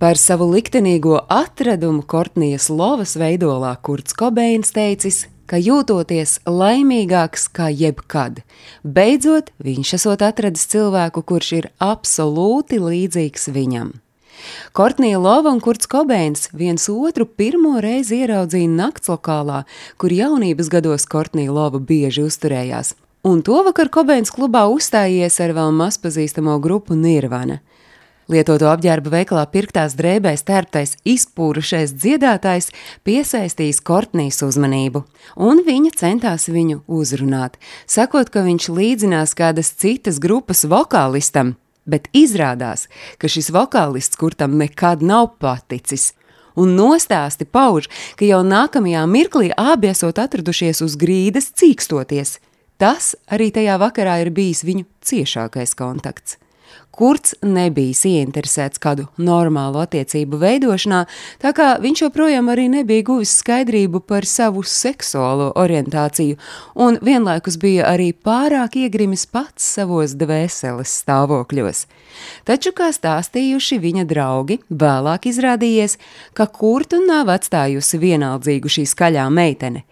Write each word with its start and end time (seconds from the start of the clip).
Par 0.00 0.16
savu 0.16 0.46
liktenīgo 0.48 1.18
atradumu 1.28 2.00
Kortnijas 2.08 2.70
Lovas 2.72 3.18
veidolā 3.20 3.74
Kurts 3.84 4.14
Kobeins 4.16 4.72
teicis, 4.72 5.26
ka 5.44 5.58
jūtoties 5.60 6.38
laimīgāks 6.48 7.44
kā 7.52 7.66
jebkad. 7.68 8.38
Beidzot, 8.80 9.50
viņš 9.60 9.90
esot 9.98 10.24
atradis 10.24 10.64
cilvēku, 10.72 11.20
kurš 11.20 11.50
ir 11.58 11.68
absolūti 11.84 12.80
līdzīgs 12.80 13.50
viņam. 13.52 13.90
Kortnija 14.72 15.20
Lova 15.20 15.52
un 15.52 15.60
Kurts 15.60 15.84
Kobeins 15.84 16.48
viens 16.56 16.88
otru 16.88 17.26
pirmo 17.28 17.76
reizi 17.84 18.22
ieraudzīja 18.22 18.72
naktslokālā, 18.72 19.66
kur 20.00 20.16
jaunības 20.16 20.72
gados 20.72 21.04
Kortnija 21.04 21.52
Lova 21.52 21.76
bieži 21.76 22.24
uzturējās. 22.24 22.94
Un 23.28 23.44
to 23.44 23.60
vakar 23.68 23.92
Kobeins 23.92 24.32
klubā 24.32 24.64
uzstājies 24.72 25.36
ar 25.44 25.52
vēl 25.60 25.76
mazpazīstamo 25.76 26.56
grupu 26.64 26.96
Nirvana. 26.96 27.60
Lietoto 28.30 28.68
apģērba 28.70 29.10
veikalā 29.10 29.42
pirktās 29.50 29.96
drēbēs 29.98 30.44
tērptais 30.46 30.92
izpūrušais 31.08 31.90
dziedātājs 31.98 32.68
piesaistīs 33.02 33.80
Kortnijas 33.82 34.38
uzmanību, 34.46 35.00
un 35.34 35.62
viņa 35.66 35.90
centās 35.98 36.46
viņu 36.46 36.84
uzrunāt, 36.86 37.56
sakot, 37.90 38.28
ka 38.30 38.44
viņš 38.46 38.68
līdzinās 38.76 39.34
kādas 39.34 39.72
citas 39.74 40.20
grupas 40.22 40.62
vokālistam, 40.62 41.56
bet 41.90 42.06
izrādās, 42.14 42.86
ka 43.18 43.26
šis 43.26 43.50
vokālists 43.50 44.20
kurtam 44.20 44.54
nekad 44.60 45.02
nav 45.02 45.32
paticis. 45.42 46.12
Un 46.54 46.76
nostāsti 46.78 47.48
pauž, 47.50 47.88
ka 48.14 48.28
jau 48.28 48.44
nākamajā 48.46 49.02
mirklī 49.10 49.50
abi 49.58 49.90
esot 49.90 50.20
atradušies 50.22 50.84
uz 50.86 50.94
grīdas 51.00 51.50
cīkstoties. 51.58 52.36
Tas 52.78 53.16
arī 53.26 53.50
tajā 53.58 53.74
vakarā 53.82 54.20
ir 54.22 54.30
bijis 54.38 54.62
viņu 54.68 54.86
ciešākais 55.02 55.74
kontakts. 55.74 56.38
Kurts 56.90 57.36
nebija 57.40 57.94
ieinteresēts 58.10 58.80
kādu 58.82 59.06
normālu 59.16 59.78
attiecību 59.80 60.40
veidošanā, 60.42 61.04
tā 61.40 61.52
kā 61.56 61.68
viņš 61.80 62.02
joprojām 62.02 62.50
arī 62.52 62.66
nebija 62.72 63.06
guvis 63.08 63.36
skaidrību 63.40 64.02
par 64.04 64.26
savu 64.28 64.64
seksuālo 64.66 65.52
orientāciju, 65.62 66.36
un 66.76 66.98
vienlaikus 67.00 67.56
bija 67.62 67.86
arī 67.92 68.10
pārāk 68.12 68.76
iegrimis 68.82 69.24
pats 69.30 69.70
savos 69.78 70.16
dvēseles 70.18 70.96
stāvokļos. 71.04 71.86
Taču, 72.44 72.74
kā 72.76 72.90
stāstījuši 72.92 73.80
viņa 73.80 74.04
draugi, 74.10 74.60
vēlāk 74.68 75.30
izrādījies, 75.30 75.96
ka 76.36 76.50
Kurtu 76.52 77.00
nav 77.06 77.30
atstājusi 77.32 78.02
vienaldzīgu 78.02 78.76
šī 78.76 78.84
skaļā 78.92 79.30
meitene. 79.32 79.86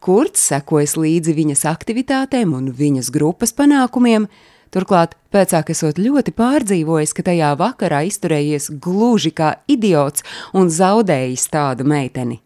Kurts 0.00 0.46
sekojas 0.50 0.96
līdzi 0.96 1.34
viņas 1.36 1.66
aktivitātēm 1.68 2.54
un 2.56 2.70
viņas 2.76 3.10
grupas 3.12 3.52
panākumiem, 3.56 4.26
Turklāt, 4.70 5.16
pēcāk 5.34 5.72
esot 5.74 5.98
ļoti 5.98 6.30
pārdzīvojis, 6.38 7.14
ka 7.16 7.24
tajā 7.26 7.54
vakarā 7.58 8.04
izturējies 8.06 8.68
gluži 8.82 9.32
kā 9.34 9.56
idiots 9.66 10.22
un 10.54 10.70
zaudējis 10.70 11.48
tādu 11.50 11.86
meiteni. 11.90 12.38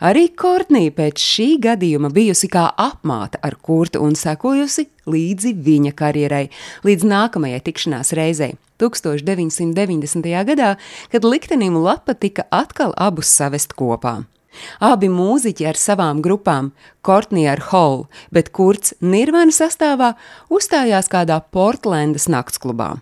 Arī 0.00 0.28
Kortnija 0.38 0.94
pēc 0.94 1.20
šī 1.20 1.48
gadījuma 1.62 2.08
bijusi 2.14 2.48
kā 2.50 2.68
apmāta 2.72 3.40
ar 3.44 3.58
kurtu 3.60 4.00
un 4.06 4.16
sekojusi 4.16 4.86
līdzi 5.10 5.52
viņa 5.66 5.92
karjerai, 5.98 6.46
līdz 6.88 7.06
nākamajai 7.12 7.60
tikšanās 7.66 8.14
reizei, 8.16 8.54
1990. 8.80 10.32
gadā, 10.48 10.74
kad 11.12 11.26
liktenim 11.26 11.76
lapa 11.82 12.14
tika 12.14 12.46
atkal 12.54 12.96
abus 12.96 13.28
savest 13.28 13.76
kopā. 13.76 14.22
Abi 14.84 15.10
mūziķi 15.12 15.68
ar 15.68 15.80
savām 15.80 16.22
grupām, 16.24 16.72
Kortnija 17.02 17.56
ar 17.56 17.64
Holu, 17.70 18.06
bet 18.34 18.52
Kurts 18.54 18.94
Nirvana 19.00 19.54
sastāvā 19.54 20.14
uzstājās 20.52 21.10
kādā 21.12 21.40
Portlandas 21.52 22.28
naktsklubā. 22.32 22.96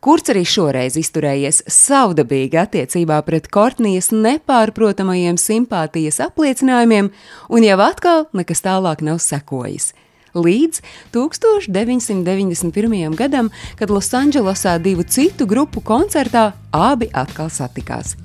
Kurts 0.00 0.32
arī 0.32 0.46
šoreiz 0.48 0.96
izturējies 0.96 1.60
savdabīgi 1.72 2.56
attiecībā 2.62 3.18
pret 3.26 3.50
Kortnijas 3.52 4.08
nepārprotamajiem 4.14 5.36
simpātijas 5.40 6.22
apliecinājumiem, 6.24 7.12
un 7.52 7.66
jau 7.66 7.78
atkal 7.84 8.24
nekas 8.36 8.64
tālāk 8.64 9.04
nav 9.04 9.20
sekojis 9.20 9.92
līdz 10.36 10.82
1991. 11.16 13.16
gadam, 13.16 13.48
kad 13.78 13.92
Losandželosā 13.92 14.76
divu 14.82 15.04
citu 15.08 15.46
grupu 15.48 15.80
koncertā 15.80 16.52
abi 16.72 17.08
atkal 17.12 17.48
satikās. 17.48 18.16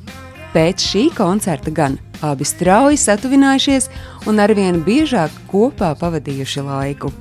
Pēc 0.51 0.83
šī 0.83 1.01
koncerta 1.15 1.71
gan 1.71 1.93
abi 2.19 2.43
strauji 2.43 2.97
satuvinājušies 2.99 3.85
un 4.27 4.41
arvien 4.43 4.81
biežāk 4.83 5.31
kopā 5.47 5.93
pavadījuši 5.95 6.63
laiku. 6.67 7.11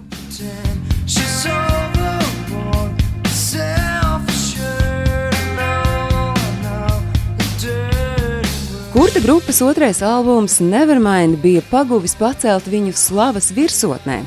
Kurta 8.90 9.22
grupas 9.22 9.62
otrais 9.62 10.02
albums 10.02 10.58
Nevermind 10.60 11.38
bija 11.38 11.62
paguvis 11.70 12.18
pacelt 12.18 12.66
viņu 12.66 12.98
slavas 12.98 13.52
virsotnē. 13.54 14.24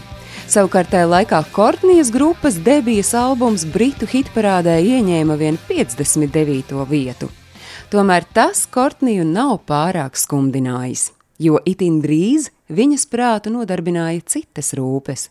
Savukārt 0.48 0.96
tajā 0.96 1.12
laikā 1.12 1.44
Kortnijas 1.52 2.08
grupas 2.16 2.56
debijas 2.56 3.12
albums 3.20 3.68
Britu 3.68 4.08
hitparādē 4.08 4.80
ieņēma 4.80 5.36
vien 5.44 5.60
59. 5.68 6.86
vietu. 6.88 7.43
Tomēr 7.94 8.26
tas 8.34 8.64
Kortniju 8.74 9.22
nav 9.22 9.60
pārāk 9.70 10.16
skumdinājis, 10.18 11.12
jo 11.38 11.60
itin 11.70 12.00
drīz 12.02 12.48
viņas 12.74 13.06
prātu 13.12 13.54
nodarbināja 13.54 14.24
citas 14.34 14.72
rūpes. 14.74 15.28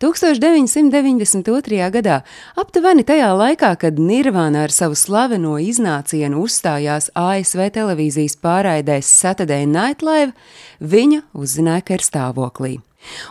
1992. 0.00 1.90
gadā, 1.92 2.22
aptuveni 2.56 3.04
tajā 3.04 3.28
laikā, 3.36 3.74
kad 3.84 4.00
Nirvana 4.00 4.64
ar 4.64 4.72
savu 4.72 4.96
slaveno 4.96 5.58
iznācienu 5.60 6.40
uzstājās 6.46 7.12
ASV 7.12 7.68
televīzijas 7.76 8.40
pārraidēs 8.40 9.04
Saturday 9.20 9.68
Night 9.68 10.00
Live, 10.00 10.32
viņa 10.80 11.26
uzzināja, 11.36 11.84
ka 11.84 12.00
ir 12.00 12.06
stāvoklī. 12.08 12.78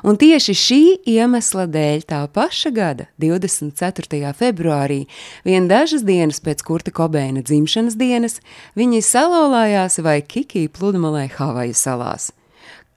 Un 0.04 0.18
tieši 0.20 0.56
šī 0.58 0.82
iemesla 1.10 1.68
dēļ 1.70 2.04
tā 2.10 2.24
paša 2.34 2.72
gada 2.74 3.06
24. 3.22 4.34
februārī, 4.38 5.04
vien 5.46 5.70
dažas 5.70 6.04
dienas 6.08 6.42
pēc 6.44 6.64
Kurta 6.66 6.94
Kobeina 6.96 7.44
dzimšanas 7.46 7.98
dienas, 8.00 8.40
viņi 8.80 9.04
salauzās 9.06 10.00
vai 10.04 10.20
Kiki 10.26 10.68
pludmalē 10.74 11.28
Havaju 11.38 11.78
salās. 11.78 12.32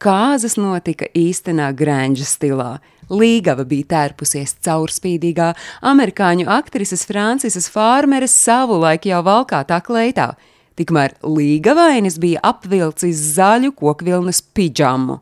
Kāzas 0.02 0.56
notika 0.58 1.06
īstenā 1.14 1.68
grāņģa 1.78 2.24
stilā. 2.26 2.70
Līgava 3.12 3.62
bija 3.68 3.86
tērpusies 3.92 4.56
caurspīdīgā 4.64 5.52
amerikāņu 5.86 6.48
aktrises 6.50 7.04
Francises 7.06 7.68
Fārmeres 7.70 8.34
savulaik 8.34 9.06
jau 9.10 9.20
valkātā 9.26 9.78
kleitā, 9.84 10.32
tikmēr 10.80 11.14
līgavainis 11.22 12.18
bija 12.22 12.42
apvilcis 12.50 13.20
zaļu 13.36 13.74
kokvilnas 13.78 14.40
pidžamu. 14.56 15.20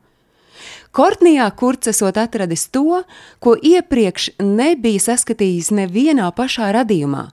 Kortnijā 0.91 1.47
Kurts 1.55 1.87
esot 1.93 2.17
atradis 2.19 2.65
to, 2.75 3.03
ko 3.39 3.53
iepriekš 3.55 4.33
nebija 4.43 5.03
saskatījis 5.05 5.71
nevienā 5.77 6.33
pašā 6.35 6.73
radījumā. 6.75 7.29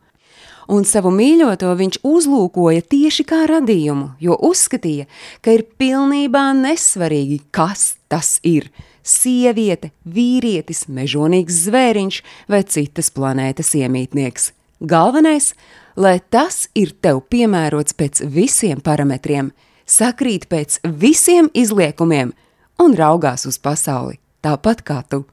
Un 0.70 0.84
savu 0.86 1.10
mīļoto 1.16 1.72
viņš 1.80 1.98
uzlūkoja 2.06 2.84
tieši 2.92 3.26
kā 3.26 3.46
radījumu, 3.50 4.12
jo 4.22 4.36
uzskatīja, 4.50 5.08
ka 5.42 5.56
ir 5.56 5.64
pilnībā 5.80 6.44
nesvarīgi, 6.60 7.40
kas 7.52 7.96
tas 8.12 8.38
ir- 8.44 8.70
sieviete, 9.18 9.92
vīrietis, 10.06 10.86
mežonīgs 10.88 11.64
zvēriņš 11.66 12.22
vai 12.48 12.64
citas 12.64 13.10
planētas 13.10 13.74
iemītnieks. 13.74 14.52
Galvenais, 14.86 15.54
lai 15.96 16.20
tas 16.30 16.68
ir 16.76 16.92
tev 17.02 17.24
piemērots 17.32 17.94
pēc 17.94 18.22
visiem 18.30 18.82
parametriem, 18.82 19.52
sakrīt 19.88 20.46
pēc 20.46 20.80
visiem 20.84 21.50
izliekumiem– 21.56 22.34
un 22.84 22.96
raugās 22.98 23.46
uz 23.50 23.58
pasauli 23.60 24.20
tāpat 24.46 24.84
kā 24.88 25.02
tu. 25.10 25.26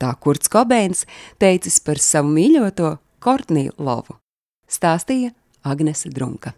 Tā 0.00 0.14
Kurts 0.16 0.48
Kobeins 0.48 1.04
teicis 1.40 1.80
par 1.84 2.00
savu 2.00 2.32
mīļoto 2.32 2.94
Kortniju 3.20 3.76
Lovu. 3.78 4.16
Stāstīja 4.70 5.34
Agnese 5.64 6.08
Drunka. 6.08 6.54